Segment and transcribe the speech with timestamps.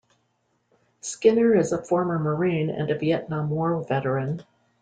[1.01, 4.43] Skinner is a former Marine and a Vietnam War veteran.